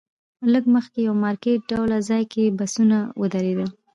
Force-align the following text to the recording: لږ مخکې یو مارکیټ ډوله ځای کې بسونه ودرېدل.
لږ 0.53 0.63
مخکې 0.75 0.99
یو 1.07 1.13
مارکیټ 1.23 1.59
ډوله 1.71 1.97
ځای 2.09 2.23
کې 2.33 2.55
بسونه 2.59 2.97
ودرېدل. 3.21 3.69